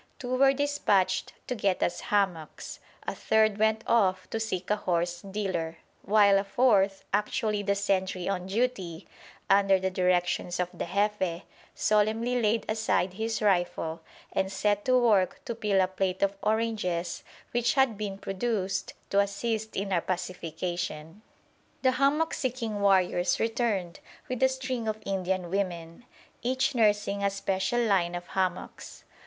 [0.17, 5.21] Two were dispatched to get us hammocks; a third went off to seek a horse
[5.21, 9.07] dealer; while a fourth, actually the sentry on duty,
[9.47, 11.43] under the directions of the Jefe,
[11.75, 14.01] solemnly laid aside his rifle
[14.31, 17.21] and set to work to peel a plate of oranges
[17.51, 21.21] which had been produced to assist in our pacification.
[21.83, 26.05] The hammock seeking warriors returned with a string of Indian women,
[26.41, 29.03] each nursing "a special line" of hammocks.